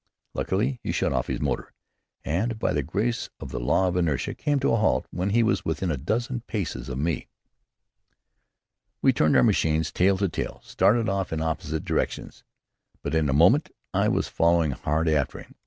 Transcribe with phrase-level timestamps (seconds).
[0.33, 1.71] Luckily he shut off his motor,
[2.25, 5.43] and by the grace of the law of inertia came to a halt when he
[5.43, 7.27] was within a dozen paces of me.
[9.03, 12.43] We turned our machines tail to tail and started off in opposite directions,
[13.03, 15.53] but in a moment I was following hard after him.